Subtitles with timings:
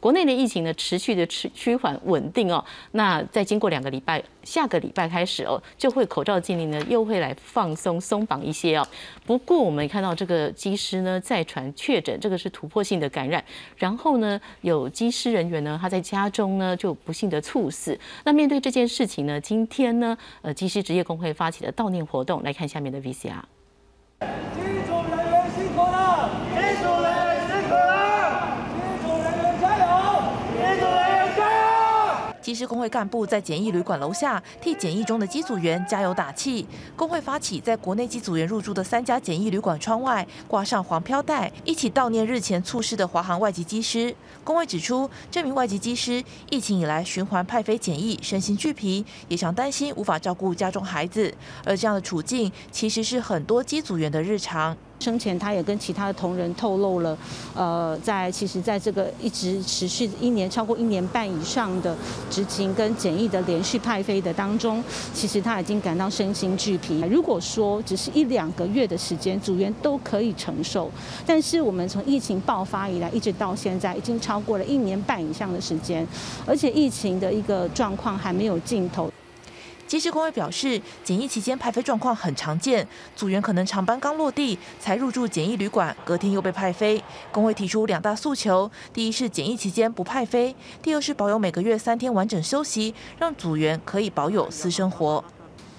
[0.00, 8.86] 国内的疫情呢持续的趋趋缓稳定哦，那在经过两个礼拜，下个礼拜开始哦，就会口罩禁令呢又会来放松松绑一些哦。
[9.26, 13.44] 不过我们看到这个机师呢再传确诊，这个是突破性的感染，
[13.76, 17.98] 然后呢有机师人员呢他在家中呢就不幸的猝死。
[18.24, 24.69] 那面对这件事情呢，今天呢呃机师职业工会发起的悼念活动，来看下面的 VCR。
[32.50, 36.66] 机师工会干部在简易旅馆楼下替检疫中的机组员加油打气。
[36.96, 44.12] 工会发起在国内机组员入住的三家简易旅馆窗外挂上黄飘带，一起悼念日前猝逝的华航外籍机师。
[44.42, 51.32] 工会指出，这名外籍机师疫情以来循环派飞检疫，身心俱疲，也常担心无法照顾家中孩子。
[51.64, 54.76] 而这样的处境，其实是很多机组员的日常。
[55.00, 57.16] 生前他也跟其他的同仁透露了，
[57.54, 61.96] 呃，在其实在这个一直持续一年超过一年半以上的
[62.30, 64.84] 执勤跟检疫的连续派飞的当中，
[65.14, 67.02] 其实他已经感到身心俱疲。
[67.10, 70.90] 如果说只是一两个月的时间，组员都可以承受，
[71.24, 76.06] 但是我们从疫情爆发以来一直到现在，已经超过了一年半以上的时间，
[76.44, 79.10] 而且疫情的一个状况还没有尽头。
[79.90, 87.02] 机师工会表示，检疫期间派飞状况很常见，组员可能长班刚落地才入住检疫旅馆，隔天又被派飞。
[87.32, 95.24] 工会提出两大诉求：第一是检疫期间不派飞；第二是保有每个月三天完整休息，让组员可以保有私生活。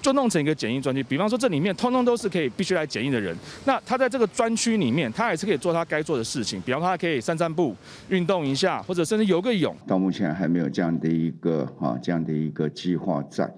[0.02, 7.74] 就弄成一个检疫专区，比方说这里面通通都是可以必须来检疫的人，那他在这个专区里面，他还是可以做他该做的事情，比方说他可以散散步、
[8.10, 9.74] 运动一下，或者甚至游个泳。
[9.86, 13.50] 到目前还没有这样的一个啊这样的一个计划在。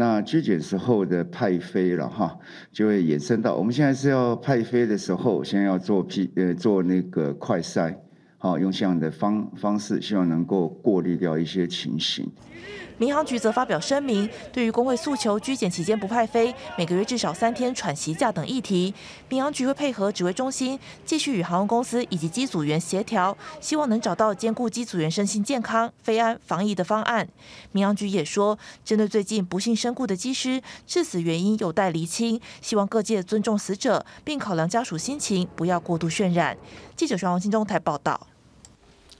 [0.00, 2.38] 那居检时候的派飞了哈，
[2.70, 7.96] 就会延伸到我们现在是要派飞的时候，先要做 P 呃做那个快筛，
[8.38, 12.30] 好用这样的方方式，希望能够过滤掉一些情形。
[12.96, 18.92] 民航局则发表声明，对于工会诉求居检期间不派飞、每个月至少三天喘息假等议题，
[19.28, 27.28] 民航局会配合指挥中心，继续与航空公司以及机组员协调，希望能找到兼顾机组员身心健康、飞安防疫的方案。
[27.70, 36.56] 民航局也说，针对最近不幸身故的机师，致死原因有待厘清，希望各界尊重死者，并考量家属心情，不要过度渲染。
[36.96, 38.27] 记者徐王新中台报道。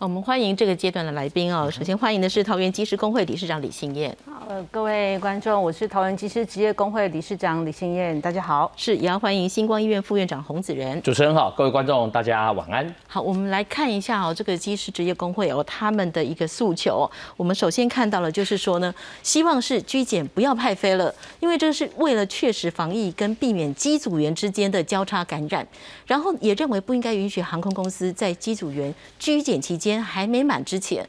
[0.01, 1.69] 我们欢迎这个阶段的来宾哦。
[1.69, 4.17] 首先欢迎的是桃园机师工会理事长李信燕。
[4.49, 8.71] 呃，各位观众，我是桃园机师职业工会理事长李信燕，大家好。
[8.77, 11.03] 是，也要欢迎星光医院副院长洪子仁。
[11.03, 12.95] 主持人好，各位观众大家晚安。
[13.09, 17.11] 好，我们来看一下哦，这个机师职业工会哦，他们的一个诉求。
[17.37, 18.95] 我们首先看到了，就是说呢，
[19.25, 25.67] 希望是居检不要派飞了，因为这是为了确实防疫跟避免机组员之间的交叉感染。
[26.09, 30.03] 然后也认为不应该允许航空公司在机组员拘检期间。
[30.03, 31.09] 还没满之前，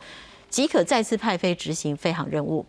[0.50, 2.64] 即可再次派飞执行飞航任务。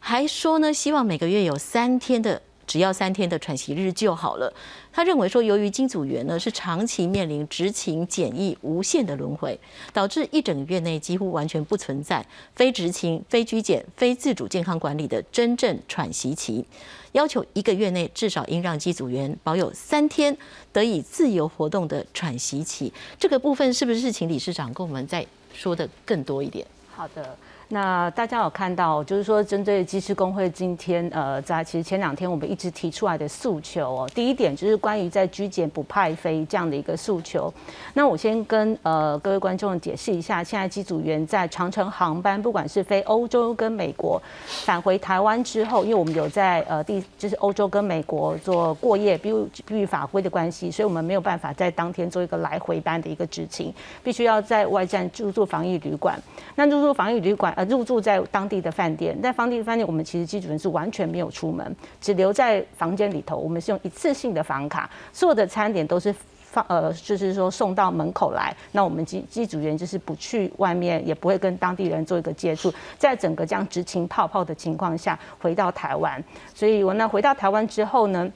[0.00, 4.52] 还说呢，希望每个月有三天的，只要三天的喘息日就好了。
[4.92, 9.58] 他认为说，由于机组员呢是长期面临执勤检疫无限的轮回，
[9.92, 12.24] 导致一整月内几乎完全不存在
[12.54, 16.64] 非执勤、非居检、非自主健康管理的真正喘息期。
[17.12, 20.36] 要求一个月内至少应让机组员保有三天
[20.70, 22.92] 得以自由活动的喘息期。
[23.18, 26.66] 这个部分是不是请理事长跟我们再说的更多一点？
[26.94, 27.34] 好的。
[27.70, 37.52] 那大家有看到，就是说针对机师工会今天，呃，在其实前两天我们一直提出来的诉求哦，第一点就是关于在居检不派飞这样的一个诉求。
[37.92, 53.70] 那我先跟呃各位观众解释一下，现在机组员在长城航班，不管是飞欧洲跟美国返回台湾之后，因为我们有在呃第就是欧洲跟美国做过夜，比如基于法规的关系，所以我们没有办法在当天做一个来回班的一个执勤，
[54.02, 56.18] 必须要在外站入住防疫旅馆。
[56.54, 57.54] 那入住防疫旅馆。
[57.58, 63.36] 呃，入住在当地的饭店，在当地的饭店，我们其实机组员是完全没有出门，只留在房间里头。
[63.36, 66.14] 我们是用一次性的房卡，所有的餐点都是
[66.44, 68.54] 放呃，就是说送到门口来。
[68.70, 76.22] 那我们机机组员就是不去外面，也不会跟当地人做一个接触，在整个这样执勤泡泡的情况下回到台湾。
[76.54, 78.30] 所以我那回到台湾之后呢？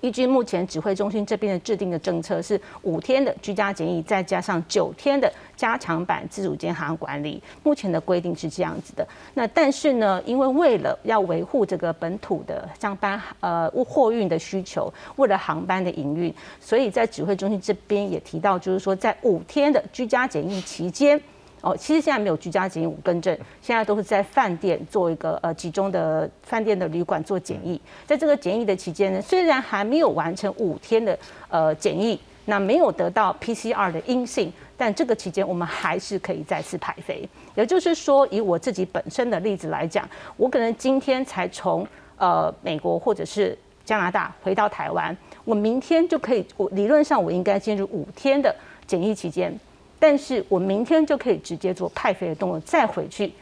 [0.00, 7.42] 依据目前指挥中心这边的制定的政策，是五天的居家检疫，再加上九天的加强版自主健康管理。
[7.62, 9.06] 目前的规定是这样子的。
[9.34, 21.20] 那但是呢，因为为了要维护这个本土的上班呃货运的需求，为了航班的营运，所以在指挥中心这边也提到，就是说在五天的居家检疫期间。
[21.66, 27.80] 哦，其实现在没有居家检疫五更正，现在都是在饭店做一个呃集中的饭店的旅馆做检疫。
[28.06, 31.18] 在这个检疫的期间呢，虽然还没有完成五天的
[31.48, 37.28] 呃检疫，那没有得到 PCR 的阴性，但这个期间我们还是可以再次排飞。
[37.56, 41.84] 也就是说，以我自己本身的例子来讲，我可能今天才从
[42.16, 48.54] 呃美国或者是加拿大回到台湾，我明天就可以，我理论上我应该进入五天的
[48.86, 49.52] 检疫期间，
[49.98, 53.32] 但是我明天就可以直接做派飞的动作，再回去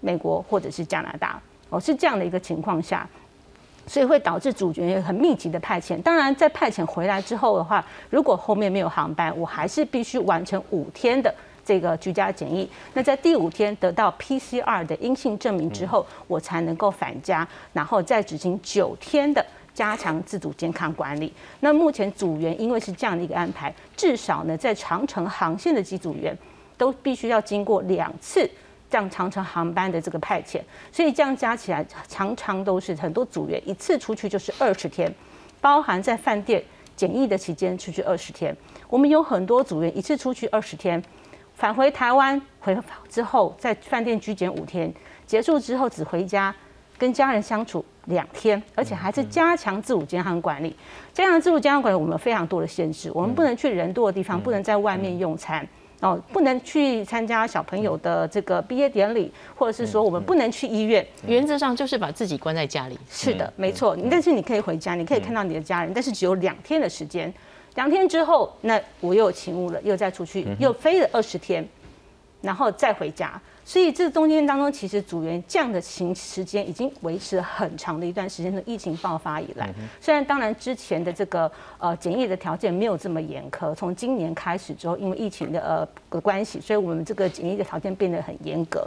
[0.00, 1.40] 美国或者是加拿大。
[1.70, 3.08] 哦，是这样的一个情况下。
[3.86, 6.00] 所以会导致主角很密集的派遣。
[6.00, 12.66] 当然，在派遣回来之后的话，如果后面没有航班，我还是必须完成五天的这个居家检疫。
[12.94, 21.30] 那在第五天得到 PCR 的阴性证明之后，我才能够返家，然后再执行九天的加强自主健康管理。
[21.60, 26.34] 那目前组员因为是这样的一个安排，至少呢，在长城航线的机组员
[26.78, 28.48] 都必须要经过两次。
[28.90, 30.60] 这样长城航班的这个派遣，
[30.92, 35.12] 所以这样加起来常常都是很多组员一次出去就是二十天，
[35.60, 36.62] 包含在饭店
[36.94, 38.56] 检疫的期间出去二十天。
[38.88, 41.02] 我们有很多组员一次出去二十天，
[41.54, 42.76] 返回台湾回
[43.08, 44.92] 之后在饭店居检五天，
[45.26, 46.54] 结束之后只回家
[46.96, 50.74] 跟家人相处两天，而且还是加强自主健康管理。
[51.12, 55.66] 加强自主健康管理，我们非常多的限制，我们不能去人多的地方，不能在外面用餐。
[56.00, 61.06] 哦，不能去参加小朋友的这个毕业典礼，或者是说我们不能去医院。
[61.26, 62.98] 原则上就是把自己关在家里。
[63.08, 63.96] 是的，没错。
[64.10, 67.32] 但是你可以回家，你可以看到你的家人，但是只有两天的时间。
[67.76, 71.66] 两天之后，那我又有勤务了，又再出去，又飞了二十天，
[72.42, 73.40] 然后再回家。
[73.64, 78.52] 所以这中间当中，其实组员这样的行时间已经维持了很长的一段时间。
[78.52, 88.86] 从疫情爆发以来，虽然当然之前的这个呃检疫的条件没有这么严苛，从今年开始之后，因为疫情的呃的关系，所以我们这个检疫的条件变得很严格。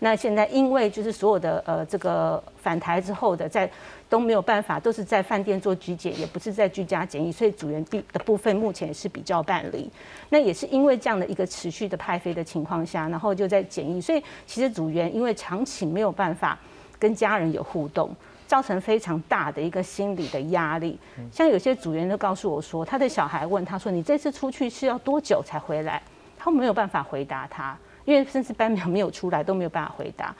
[0.00, 3.70] 那现在因为就是所有的呃这个返台之后的在
[4.08, 9.90] 都没有办法，都是在饭店做居检，也不是在居家检疫，所以组员的的部分目前是比较办理。
[10.28, 16.58] 那也是因为这样的一个持续的派飞的情况下，然后就在检疫，所以其实组员因为长期没有办法
[16.98, 18.14] 跟家人有互动，
[18.46, 20.98] 造成非常大的一个心理的压力。
[21.32, 26.00] 像有些组员都告诉我说，他的小孩问他说：“你这次出去是要多久才回来？”
[26.38, 27.76] 他没有办法回答他。
[28.06, 30.34] 因为甚至班表没有出来，都没有办法回答。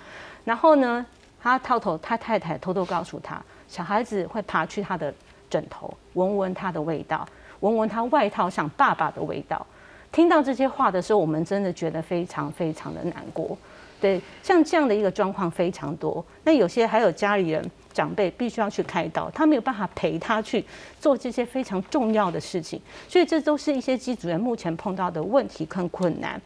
[0.45, 1.05] 然后呢，
[1.43, 5.13] 他偷偷，他太太偷偷告诉他，小孩子会爬去他的
[5.51, 7.29] 枕头，闻闻他的味道，
[7.61, 9.67] 闻闻他外套上爸爸的味道。
[10.13, 13.59] 听到这些话的时候，我们真的觉得非常非常的难过。
[14.01, 16.25] 对，像这样的一个状况非常多。
[16.45, 20.65] 那有些还有家里人长辈必须要去开刀，他没有办法陪他去
[21.01, 22.81] 做这些非常重要的事情。
[23.09, 26.41] 所以这都是一些机组员目前碰到的问题跟困难。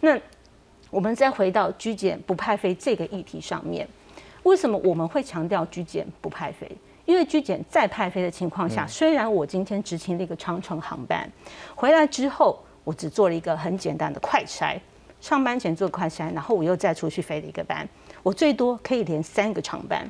[0.00, 0.18] 那。
[0.90, 3.86] 我们再回到居检不派飞这个议题上面，
[4.44, 6.70] 为什么我们会强调居检不派飞？
[7.04, 11.30] 因为居检在派飞的情况下，虽然我今天执行了一个长程航班，
[11.74, 14.76] 回来之后我只做了一个很简单的快筛，
[15.20, 17.88] 上班前做快筛，然后我又再出去飞了一个班，
[18.22, 20.08] 我最多可以连三个长班，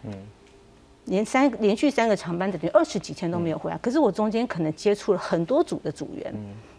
[1.04, 6.34] 连三连续三个长班等于二十几天都没有回来，可是我中间可能接触了很多组的组员。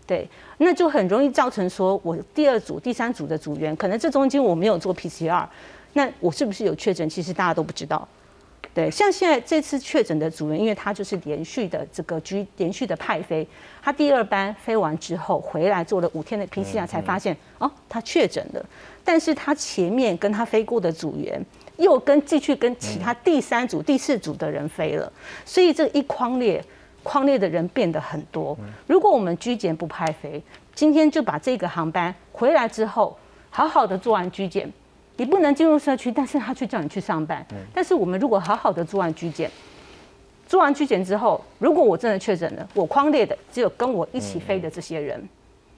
[0.07, 0.25] 对，
[0.59, 5.45] 那就很容易造成说，我第二组、第三组的组员，可能这中间我没有做 PCR，
[5.93, 7.07] 那我是不是有确诊？
[7.09, 8.07] 其实大家都不知道。
[8.73, 13.45] 对，像现在这次确诊的组员，因为他就是连续的这个居连续的派飞，
[13.81, 18.65] 他第二班飞完之后回来做了五天的 PCR，才发现哦，他确诊了。
[19.03, 21.43] 但是他前面跟他飞过的组员，
[21.75, 25.11] 又跟继续跟其他第三组、第四组的人飞了，
[25.43, 26.63] 所以这一框列。
[27.03, 28.57] 框列的人变得很多。
[28.85, 30.41] 如果我们居检不派飞，
[30.75, 33.17] 今天就把这个航班回来之后，
[33.49, 34.71] 好好的做完居检，
[35.15, 37.45] 你不能进入社区，但是他却叫你去上班。
[37.73, 39.49] 但是我们如果好好的做完居检，
[40.45, 45.27] 做完居检之后，如果我真的确诊了，我框列的只有跟我一起飞的这些人，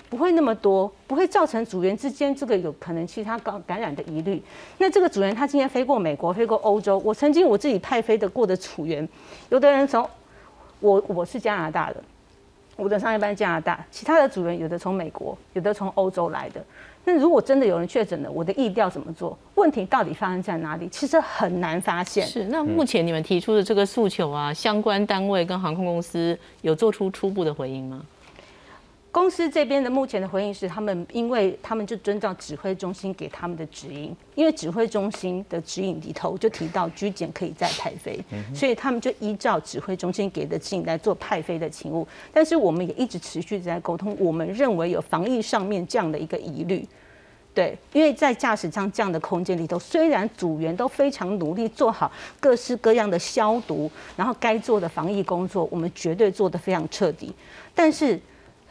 [0.10, 4.42] 不会那么多，不会造成组员之间这个有可能其他感感染的疑虑。
[4.80, 9.08] 那这个组员他今天飞过美国，飞过欧洲，我曾经我自己派飞的过的组员，
[9.50, 10.06] 有的人从。
[10.80, 12.04] 我我是加拿大的，
[12.76, 16.64] 我的上一班加拿大，其他的组员有的从美国，有的从欧洲来的。
[17.06, 19.36] 那如果真的有人确诊了，我的意调怎么做？
[19.56, 20.88] 问题到底发生在哪里？
[20.90, 22.28] 其实很难发现。
[22.28, 28.06] 是，那目前你们提出的这个诉求啊，相关单位跟航空公司有做出初步的回应吗？
[29.12, 38.24] 公司这边的目前的回应是，他们因为他们就遵照指挥中心给他们的指引，因为指挥中心的指引里头就提到居检可以再派飞，
[38.54, 42.08] 所以他们就依照指挥中心给的指引来做派飞的勤务。
[42.32, 46.88] 但是我们也一直持续在沟通，我们认为有防疫上面这样的一个疑虑，
[47.52, 57.34] 对，因为在驾驶舱这样的空间里头，虽然组员都非常努力做好各式各样的消毒，然后该做的防疫工作，我们绝对做得非常彻底，
[57.74, 58.20] 但是。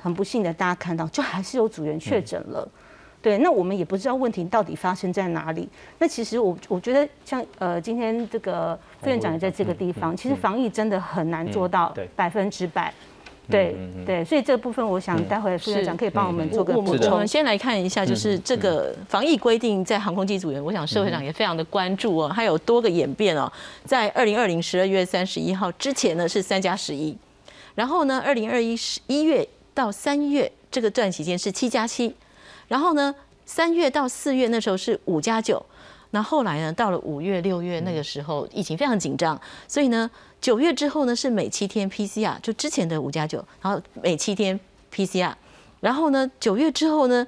[0.08, 2.66] 很不幸的，大家看到就还是有组员确诊了。
[3.20, 5.68] 对，那我们也不知道问题到底发生在哪里。
[5.98, 12.94] 那其实我我觉得，像呃，今天这个副院长也在这个地方，其实防疫真的很难做到百分之百。
[13.50, 13.74] 对
[14.04, 17.10] 对，所以这部分，我想待会副院长可以帮我们做个补充。
[17.12, 23.50] 我们先来看一下，就是这个防疫规定在航空机组员，我想社会上也非常的关注哦，它有多个演变哦。
[23.84, 27.16] 在二零二零十二月三十一号之前呢是三加十一，
[27.74, 29.48] 然后呢二零二一十一月
[29.78, 32.12] 到三月这个段期间是七加七，
[32.66, 33.14] 然后呢
[33.46, 35.64] 三月到四月那时候是五加九，
[36.10, 40.10] 那后来呢到了五月六月那个时候疫情非常紧张，所以呢。
[40.40, 44.58] 九月之后呢，是每七天 PCR，就之前的五加九，然后每七天
[44.94, 45.32] PCR，
[45.80, 47.26] 然后呢，九月之后呢，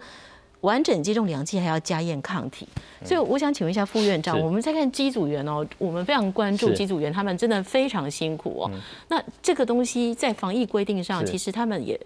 [0.60, 2.68] 完整接种两剂还要加验抗体。
[3.04, 8.70] 所以我想请问一下副院长，我们在看机组员哦，我们非常关注机组员，他们真的非常辛苦哦。
[9.08, 12.00] 那这个东西在防疫规定上，其实他们也。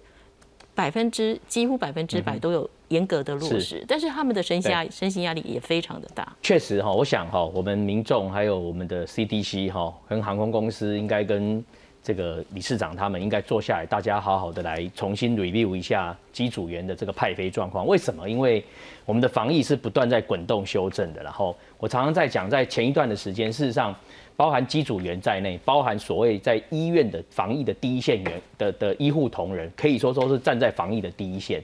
[0.74, 6.30] 百分之几乎百分之百都有严格的落实，但是他们的身心压身心压力也非常的大。
[6.42, 11.64] 确实哈，我想哈，我们民众还有我们的 CDC 哈，跟航空公司应该跟
[12.02, 17.86] 这个理事长他们应该坐下来，大家好好的来重新 review 一下机组员的这个派飞状况。
[17.86, 18.28] 为什么？
[18.28, 18.62] 因为
[19.04, 21.22] 我们的防疫是不断在滚动修正的。
[21.22, 23.94] 然后我常常在讲，在前一段的时间，事实上。
[24.36, 31.62] 包含机组员在内，包含所谓在医院的防疫的第一线员的的医护同仁，可以说说是站在防疫的第一线。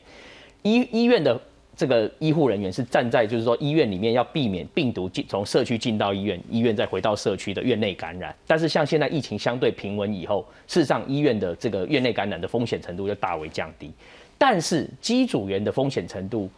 [0.62, 1.40] 医医院的
[1.74, 8.32] 这个医护人员是站在，就是说医院里面要避免病毒进从社区进到医院，医院再回到社区的院内感染。
[8.46, 13.90] 但是像现在疫情相对平稳以后，事实上医院的这个院内感染的风险程度就大为降低。
[14.38, 16.48] 但是机组员的风险程度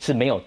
[0.00, 0.42] 是没有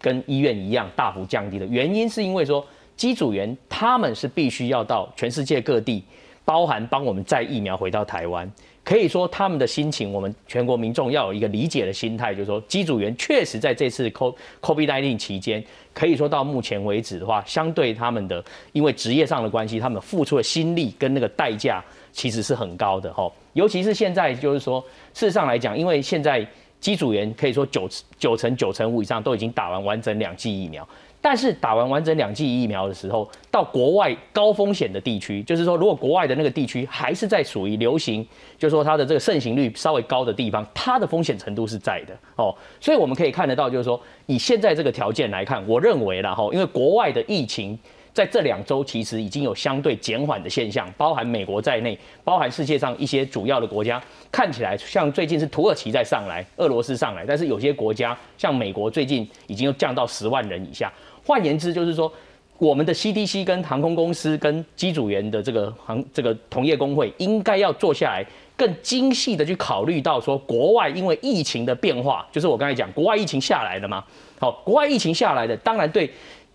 [0.00, 2.66] 跟医院一样大幅降低的，原因是因为说。
[2.96, 6.04] 机组员他们是必须要到全世界各地，
[6.44, 8.50] 包含帮我们载疫苗回到台湾。
[8.84, 21.82] 可以说他们的心情，我们全国民众要有一个理解的心态，就是说机组员确实在这次 COVID-19 期间，可以说到目前为止的话，相对他们的因为职业上的关系，他们付出的心力跟那个代价
[22.12, 23.26] 其实是很高的哈。
[23.54, 24.78] 尤其是现在，就是说
[25.14, 26.46] 事实上来讲，因为现在
[26.78, 30.86] 机组员可以说九九成九成五以上都已经打完完整两剂疫苗。
[31.24, 38.22] 但是打完完整两剂疫苗的时候，到国外高风险的地区，就是说，如果国外的那个地区还是在属于流行，
[38.58, 42.54] 就是说它的这个盛行率稍微高的地方，它的风险程度是在的哦。
[42.78, 47.78] 所以我们可以看得到，就是说，以现在这个条件来看，我认为啦哈，因为国外的疫情
[48.12, 53.98] 在这两周其实已经有相对减缓的现象，包含美国在内，包含世界上一些主要的国家，
[54.30, 60.92] 看起来像最近是土耳其在上来，俄罗斯上来，但是有些国家像美国最近已经又降到十万人以下。
[61.24, 62.12] 换言之，就是说，
[62.58, 68.24] 我们的 CDC 跟航空公司跟机组员的这个航这个同业工会，应该要坐下来，
[68.56, 74.04] 更精细的去考虑到说，国外因为疫情的变化，就是我刚才讲，国外疫情下来了嘛，
[74.38, 76.10] 好，国外疫情下来的，当然对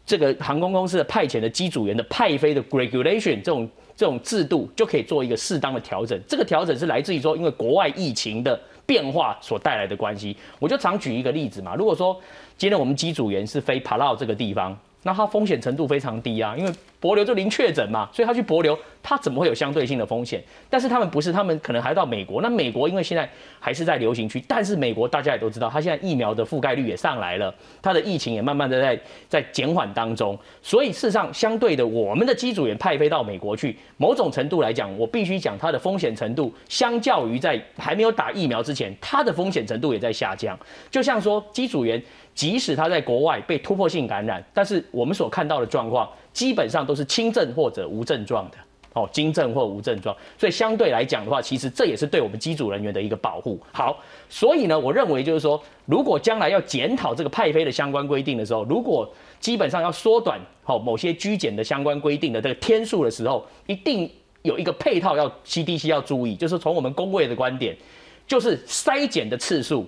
[0.06, 6.20] 这个航空公司的派遣的机组员的派飞的 regulation 这种这种制度，就可以做一个适当的调整。
[6.28, 8.60] 这个调整是来自于说，因为国外疫情的
[8.90, 10.36] 变化所带来的关系。
[10.58, 12.20] 我就常举一个例子嘛，如果说。
[12.60, 18.78] 今天我们机组员是飞帕劳这个地方，那它风险程度非常低啊，因为博流就零确诊嘛，所以他去博流。
[19.02, 20.44] 它怎么会有相对性的风险？
[20.70, 22.42] 但是他们不是，他们可能还到美国。
[22.42, 23.28] 那美国因为现在
[23.58, 27.52] 还是在流行区，但是美国大家也都知道，它现在疫苗的覆盖率也上来了，
[27.82, 30.38] 它的疫情也慢慢的在在减缓当中。
[30.62, 40.60] 所以事实上，相对的，我们的机组员派飞到美国去，某种程度来讲，我必须讲它的风险程度，相较于在还没有打疫苗之前，它的风险程度也在下降。
[40.92, 42.00] 就像说，机组员
[42.40, 48.58] 即使他在国外被突破性感染，但是我们所看到的状况，基本上都是轻症或者无症状的。
[48.94, 53.60] 哦，轻症或无症状，所以相对来讲的话，其实这也是对我们机组人员的一个保护。
[53.74, 59.08] 好，所以呢，我认为就是说，如果将来要检讨这个派飞的相关规定的时候，如果
[59.42, 64.10] 基本上要缩短哦某些居检的相关规定的这个天数的时候，一定
[64.44, 67.78] 有一个配套要 CDC 要注意，就是从我们工位的观点，
[68.26, 69.86] 就是筛检的次数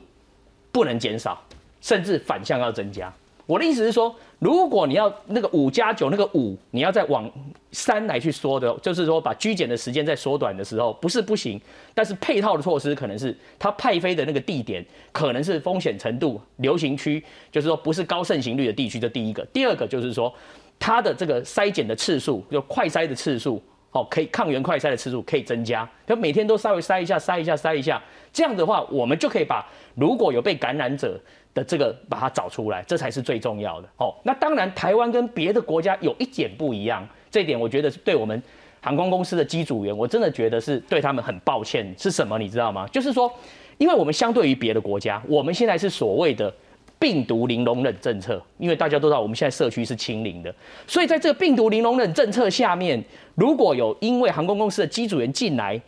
[0.71, 1.41] 不能减少，
[1.81, 3.13] 甚至反向要增加。
[3.47, 7.29] 我的意思是说，如果你要那个五加九那个五，你要再往
[7.73, 11.59] 三来去说的，就是说把居检的时间再缩短的时候，不是不行，
[11.93, 17.21] 但是配套的措施可能是它派飞的那个地点可能是风险程度流行区，
[17.51, 18.97] 就是说不是高盛行率的地区。
[18.97, 20.33] 这第一个，第二个就是说
[20.79, 23.61] 它的这个筛检的次数，就快筛的次数，
[23.91, 28.01] 哦，可以抗原快筛的次数可以增加，就每天都稍微筛一下，筛一下，筛一下，
[28.33, 31.19] 这样的话，我们就可以把如果有被感染者。
[31.53, 34.15] 的这个把它找出来，这才是最重要的哦。
[34.23, 38.41] 那当然，台湾跟别的国家有一点不一样，这一点我觉得是对我们
[38.79, 41.93] 航空公司的机组员，我真的觉得是对他们很抱歉。
[41.97, 42.39] 是什么？
[42.39, 42.87] 你知道吗？
[42.87, 43.29] 就是说，
[43.77, 46.53] 因为我们相对于别的国家，我们现在是所谓的
[47.01, 50.53] 病毒零容忍政策，因为大家都知道我们现在社区是清零的，
[50.85, 53.03] 所以在这个病毒零容忍政策下面，
[53.33, 55.81] 如果有因为航空公司的机组员进来，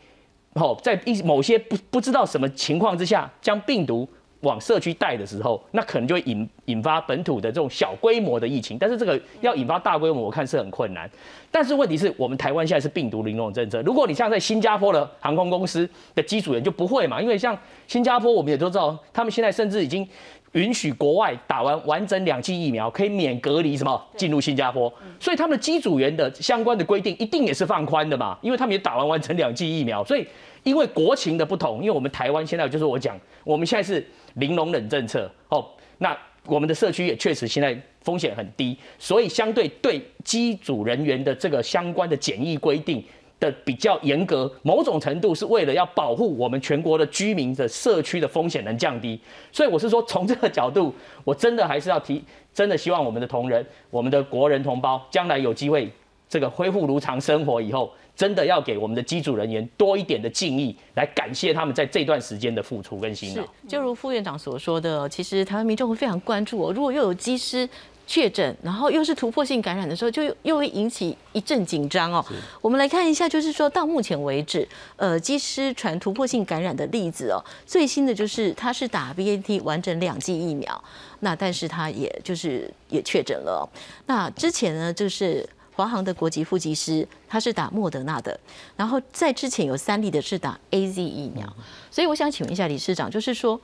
[0.54, 4.10] 哦，在一某些不不知道什么情况之下，将病毒
[4.42, 8.80] 往社区带的时候，那可能就会引引发本土的这种小规模的疫情。
[8.80, 11.08] 但是这个要引发大规模，我看是很困难。
[11.52, 17.56] 但是问题是我们台湾现在是病毒零容忍政策，如果你像在新加坡的航空公司的机组员就不会嘛，因为像
[17.88, 20.08] 新加坡我们也都知道，他们现在甚至已经
[20.54, 30.26] 允许国外打完完整两剂疫苗可以免隔离什么进入新加坡，所以他们的机组员的相关的规定一定也是放宽的嘛，因为他们也打完完整两剂疫苗，所以
[30.64, 34.06] 因为国情的不同，因为我们台湾现在就是我讲，我们现在是
[34.36, 35.30] 零容忍政策。
[35.50, 35.66] 哦，
[35.98, 43.04] 那我们的社区也确实现在风险很低，所以相对对机组人员的这个相关的检疫规定
[43.44, 49.20] 的比较严格，某种程度是为了要保护我们全国的居民的社区的风险能降低。
[49.52, 50.94] 所以我是说，从这个角度，
[51.26, 52.24] 我真的还是要提，
[52.54, 55.92] 真的希望我们的同仁、我们的国人同胞，将来有机会
[56.30, 66.72] 这个恢复如常生活以后，真的要给我们的机组人员多一点的敬意，来感谢他们在这段时间的付出跟辛劳。，就如副院长所说的，其实台湾民众会非常关注哦。
[66.74, 67.68] 如果又有机师
[68.06, 72.24] 确诊，然后又是突破性感染的时候，就又会引起一阵紧张哦。
[72.62, 80.84] 我们来看一下，就是说到目前为止，呃，机师传突破性感染的例子哦，最新的就是他是打 BNT 完整两剂疫苗，
[81.22, 83.64] 那但是他也就是也确诊了哦、
[84.06, 85.48] 那之前呢，就是。
[85.76, 88.40] 华航的国籍副机师，他是打莫德纳的，
[88.78, 91.52] 然后在之前有三例的是打 A Z 疫苗，
[91.90, 93.60] 所以我想请问一下理事长，就是说，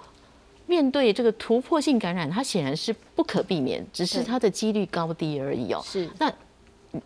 [0.69, 5.81] 面对这个突破性感染，它显然是不可避免，只是它的几率高低而已哦。
[5.83, 6.31] 是那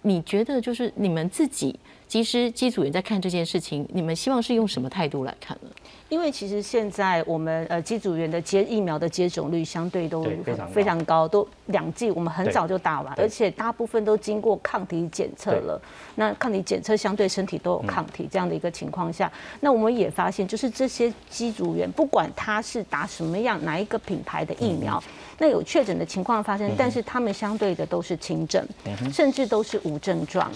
[0.01, 1.79] 你觉得，就是你们自己
[2.13, 5.69] 机师机组员在看这件事情，你们希望是用什么态度来看呢？
[6.09, 10.67] 因为其实现在我们呃机组员的接疫苗的接种率相对都非常高。
[10.67, 15.81] 非常高，都两剂我们很早就打完，而且大部分都经过抗体检测了。
[16.13, 25.03] 那抗体检测相对身体都有抗体这样的一个情况下，那我们也发现，就是这些机组员不管他是打什么样哪一个品牌的疫苗，
[25.39, 28.65] 那有确诊的情况发生，但是他们相对的都是轻症，
[29.11, 30.51] 甚至都是无症状。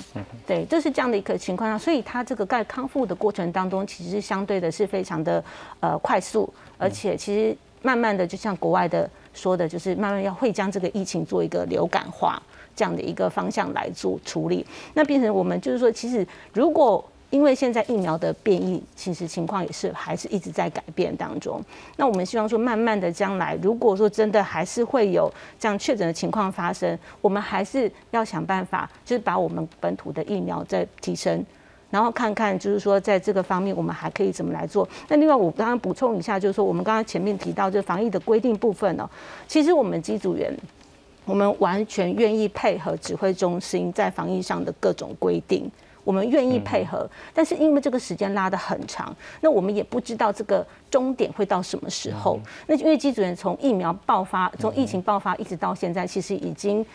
[0.46, 5.44] 对，就是这样的一个情况下，所以他这个在康复的过程当中，其实相对的是非常的
[5.80, 12.42] 呃快速，而且其实慢慢的就像国外的说的，就是慢慢要会将这个疫情做一个流感化
[12.76, 14.66] 这样的一个方向来做处理。
[14.94, 21.62] 那变成我们就是说，其实如果因为现在疫苗的变异，其实情况也是还是一直在改变当中。
[21.98, 31.46] 那我们希望说，慢慢的将来，如果说真的还是会有这样确诊的情况发生，我们还是要想办法，就是把我们本土的疫苗再提升。
[31.90, 34.88] 然后看看，就是说在这个方面，我们还可以怎么来做？
[35.08, 39.10] 那另外，我刚刚补充一下，就是说我们刚刚前面提到，这防疫的规定部分呢、
[39.48, 40.54] 其实我们机组员，
[41.26, 45.70] 我们完全愿意配合指挥中心在防疫上的各种规定。
[46.08, 52.40] 我们愿意配合，但是因为这个时间拉得很长，那我们也不知道这个终点会到什么时候。
[52.66, 56.86] 那因为机组员从疫苗爆发，从疫情爆发一直到现在，其实已经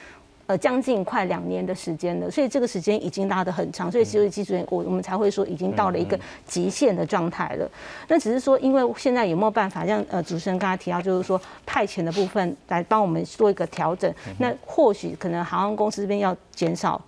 [0.47, 7.71] 呃将近快两年的时间了，所以这个时间已经拉得很长，所以其实机组员我我们才会说已经到了一个极限的状态了。
[8.09, 16.99] 那只是说，因为现在有没有办法像呃主持人刚才提到，就是说派遣的部分来帮我们做一个调整，那或许可能航空公司这边要减少，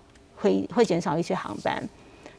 [0.44, 1.83] 会会减少一些航班。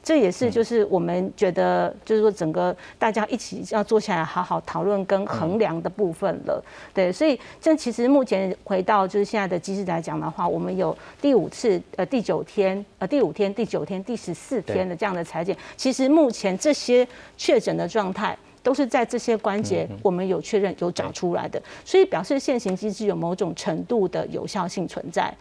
[0.03, 6.63] 这也是就是我们觉得，就是说整个大家一起要坐下来好好讨论跟衡量的部分了。
[6.93, 15.57] 对，所以这其实目前回到就是现在的机制来讲的话，我们有第五次、呃第九天、呃第五天、第九天、第十四天的这样的裁剪。
[15.75, 18.37] 其实目前这些确诊的状态。
[18.65, 25.31] 都是在这些关节，我们有确认有找出来的，所以表示现行机制有某种程度的有效性存在。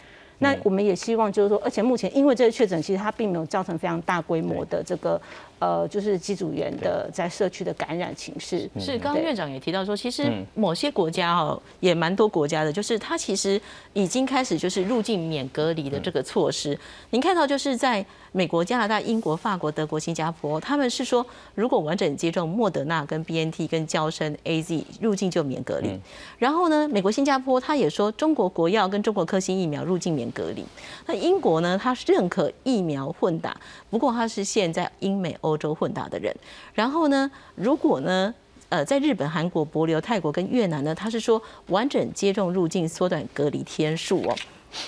[0.45, 5.21] 那我们也希望就是说，而且目前因为这个确诊，其实它并没有造成非常大规模的这个
[5.59, 8.69] 呃，就是机组员的在社区的感染情势。
[8.79, 13.61] 是，刚刚院长也提到说，其实嗯某些国家哦，也蛮多国家的，就是它其实
[13.93, 16.79] 已经开始就是入境免隔离的这个措施。
[17.11, 25.99] 您看到就是在美国、加拿大、英国、法国、德国、新加坡，他们是说，如果完整接种莫德纳、跟 BNT、跟交生 AZ 入境就免隔离。
[26.37, 30.65] 然后呢，美国、新加坡他也说，中国国药跟中国科兴疫苗入境免隔离。
[31.07, 33.57] 那英国呢，它是认可疫苗混打，
[33.89, 36.35] 不过它是现在英美欧洲混打的人。
[36.73, 38.35] 然后呢，如果呢，
[38.71, 44.35] 呃，在日本、韩国、帛琉、泰国跟越南呢，他是说完整接种入境缩短隔离天数哦。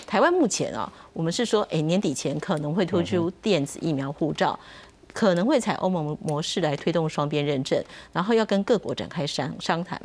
[0.05, 4.59] 台湾目前啊，我们是说，哎，年底前可能会推出电子疫苗护照。
[5.17, 9.99] 可能会采欧盟模式来推动双边认证，然后要跟各国展开商商谈。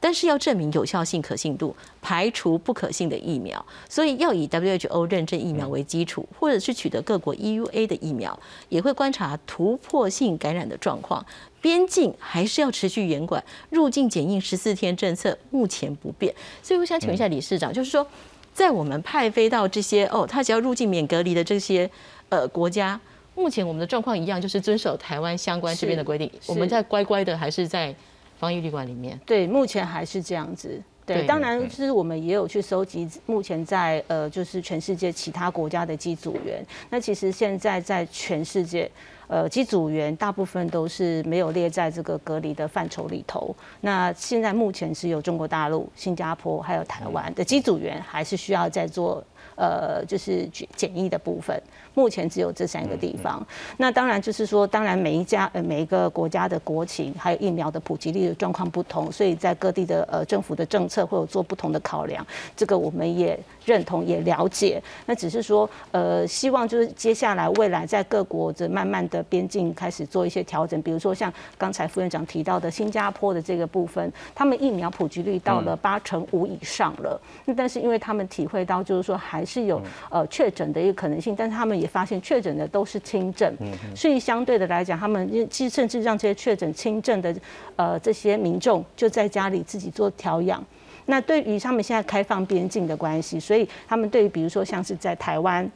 [0.00, 8.36] 但是要证明有效性、可信度，排除不可信的疫苗，所以要以 WHO 认证疫苗为基础，或者是取得各国 EUA 的疫苗，
[8.68, 11.24] 也会观察突破性感染的状况。
[11.60, 16.34] 边境还是要持续严管，入境检疫十四天政策目前不变。
[16.60, 18.04] 所以我想请问一下理事长，就是说，
[18.52, 21.88] 在我们派飞到这些哦，他只要入境免隔离的这些
[22.28, 23.00] 呃国家，
[23.36, 27.94] 目前我们的状况一样，就是遵守台湾相关这边的规定，我们在乖乖的还是在。
[28.38, 30.78] 防疫旅馆里面，对，目前还是这样子。
[31.06, 36.62] 对，当然就是我们也有去收集目前在呃，就是全世界其他国家的机组员。
[36.90, 38.90] 那其实现在在全世界，
[39.26, 43.56] 呃，机组员大部分都是没有列在这个隔离的范畴里头。
[43.80, 51.60] 那现在目前是有中国大陆、新加坡还有台湾的机组员，还是需要在做呃，就是检疫的部分。
[51.94, 53.44] 目前只有这三个地方。
[53.78, 62.24] 那当然就是说，当然每一家呃每一个国家的国情还有疫苗的普及率的状况不同，所以在各地的呃政府的政策会有做不同的考量。
[62.54, 64.82] 这个我们也认同也了解。
[65.06, 77.18] 那只是说呃希望就是接下来未来在各国的慢慢的边境开始做一些调整，比如说像刚才副院长提到的新加坡的这个部分，他们疫苗普及率到了八成五以上了。
[77.46, 83.52] 那但是因为他们体会到就是说还是有呃确诊的一个可能性，但是他们也发现确诊的都是轻症，
[83.94, 87.34] 所以相对的来讲，他们其实甚至让这些确诊轻症的
[87.74, 90.64] 呃这些民众就在家里自己做调养。
[91.06, 95.68] 那对于他们现在开放边境的关系，所以他们对于比如说像是在台湾。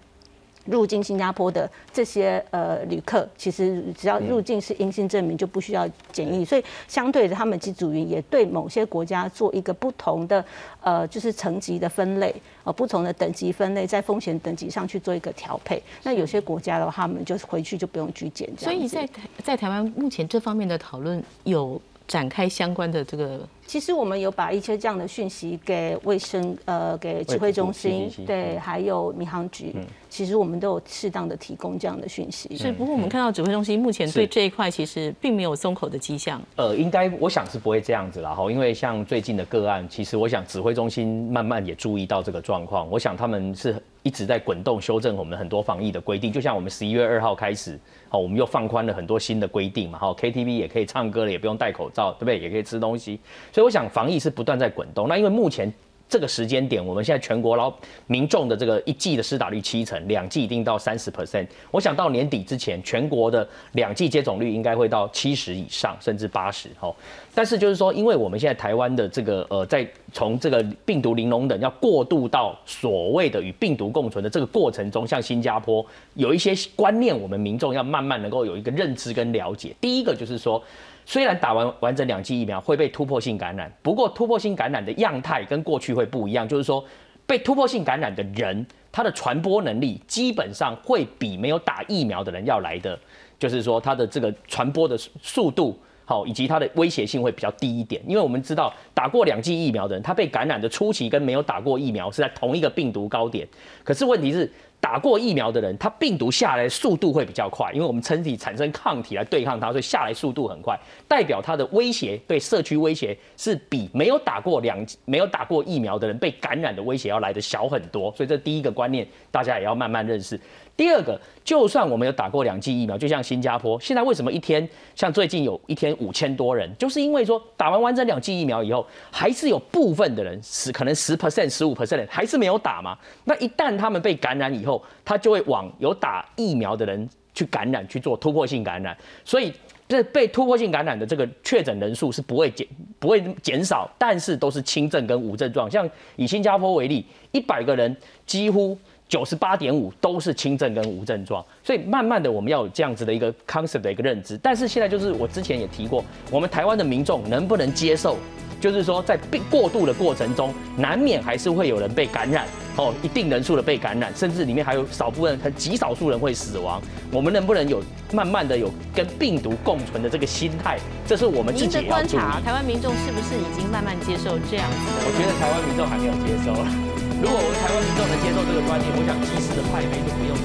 [0.66, 6.44] 入境新加坡的这些呃旅客，其实只要入境是阴性证明，就不需要检疫。
[6.44, 10.44] 所以相对的，他们机组员也对某些国家做一个不同的
[10.81, 15.83] 呃，就是层级的分类，呃，不同的等级分类，在风险等级上去做一个调配。
[16.03, 18.49] 那有些国家的话，他们就是回去就不用居检。
[18.57, 23.40] 所以在台在台湾目前这方面的讨论有展开相关的这个。
[23.71, 29.73] 其实我们有把一些这样的讯息给卫生呃给指挥中心，对，还有民航局，
[30.09, 32.57] 其实我们都有适当的提供这样的讯息。
[32.57, 36.43] 是，不过我们看到指挥中心目前对这一块其实并没有松口的迹象。
[36.57, 47.79] 呃，应该我想是不会这样子了哈，因为像最近的个案，其实我想指挥中心慢慢也注意到这个状况，我想他们是一直在滚动修正我们很多防疫的规定，就像我们十一月二号开始，
[48.09, 52.41] 好，我们又放宽了很多新的规定嘛，好，KTV 也可以唱歌了，也不用戴口罩，对不对？
[52.41, 53.21] 也可以吃东西。
[53.53, 55.07] 所以所以我想防疫是不断在滚动。
[55.07, 55.70] 那因为目前
[56.09, 57.70] 这个时间点，我们现在全国老
[58.07, 61.46] 民众的这个一剂的施打率七成，两剂一定到三十 percent。
[61.70, 66.70] 我想到年底之前，全国的两剂接种率应该会到七十以上，甚至八十。
[66.81, 66.90] 哈，
[67.35, 79.77] 但是就是说，因为我们现在台湾的这个呃，在从这个病毒零容等要过渡到所谓的与病毒共存的这个过程中，像新加坡有一些观念，我们民众要慢慢能够有一个认知跟了解。
[79.83, 80.62] 第一个就是说。
[81.11, 86.85] 虽然打完完整两剂疫苗会被突破性感染，不过突破性感染的样态跟过去会不一样，就是说
[87.27, 92.96] 被突破性感染的人，他的传播能力基本上会比没有打疫苗的人要来的，
[93.40, 98.01] 就是说他的这个传播的速度好，以及他的威胁性会比较低一点。
[98.07, 103.49] 因为我们知道打过两剂疫苗的人，他被感染的初期跟没有打过疫苗是在同一个病毒高点，
[103.83, 104.49] 可是问题是。
[104.81, 118.11] 打过疫苗的人，他病毒下来速度会比较快，因为我们身体产生抗体来对抗它，所以下来速度很快，代表它的威胁对社区威胁是比没有打过两没有打过疫苗的人被感染的威胁要来的小很多。
[118.16, 120.40] 所以这第一个观念，大家也要慢慢认识。
[120.77, 132.97] 第二个，就算我们有打过两剂疫苗，就像新加坡，现在为什么一天像最近有一天五千多人，就是因为说打完完整两剂疫苗以后，还是有部分的人十可能十 percent、十五 percent 人还是没有打嘛？
[133.25, 138.97] 那一旦他们被感染以后，他就会往有打疫苗的人去感染，去做突破性感染。
[139.23, 139.53] 所以
[139.87, 142.67] 这被突破性感染的这个确诊人数是不会减
[142.99, 145.71] 不会减少，但是都是轻症跟无症状。
[145.71, 148.79] 像以新加坡为例，一百个人几乎。
[149.11, 154.38] 九十八点五都是轻症跟无症状，所以慢慢的我们要有这样子的一个 concept 的一个认知。
[154.40, 158.16] 但是现在就是我之前也提过，我们台湾的民众能不能接受，
[158.61, 162.46] 就是说在病过度的过程中，难免还是会有人被感染
[162.77, 166.81] 哦，一定人数的被感染，甚至里面还有少部分很极少数人会死亡。
[167.11, 170.79] 我们能不能有慢慢的有跟病毒共存的这个心态？
[171.05, 174.77] 这是我们自己要观察，台湾民众是不是已经慢慢接受这样子？
[175.03, 177.10] 我觉得台湾民众还没有接受。
[177.21, 180.41] 如果我们台湾民众能接受这个观念，我想及时的派飞就不用。